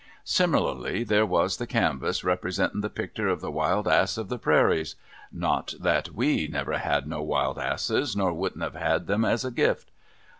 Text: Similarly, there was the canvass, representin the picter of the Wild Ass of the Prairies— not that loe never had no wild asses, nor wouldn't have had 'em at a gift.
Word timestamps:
Similarly, 0.25 1.03
there 1.03 1.27
was 1.27 1.57
the 1.57 1.67
canvass, 1.67 2.23
representin 2.23 2.81
the 2.81 2.89
picter 2.89 3.27
of 3.27 3.39
the 3.39 3.51
Wild 3.51 3.87
Ass 3.87 4.17
of 4.17 4.29
the 4.29 4.39
Prairies— 4.39 4.95
not 5.31 5.75
that 5.79 6.17
loe 6.17 6.47
never 6.49 6.79
had 6.79 7.05
no 7.05 7.21
wild 7.21 7.59
asses, 7.59 8.15
nor 8.15 8.33
wouldn't 8.33 8.63
have 8.63 8.73
had 8.73 9.07
'em 9.11 9.23
at 9.25 9.45
a 9.45 9.51
gift. 9.51 9.91